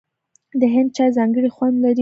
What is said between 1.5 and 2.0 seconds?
خوند لري.